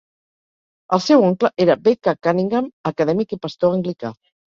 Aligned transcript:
El 0.95 1.01
seu 1.07 1.25
oncle 1.27 1.51
era 1.65 1.75
B. 1.87 1.93
K. 2.07 2.13
Cunningham, 2.29 2.71
acadèmic 2.93 3.37
i 3.37 3.39
pastor 3.45 3.77
anglicà. 3.79 4.13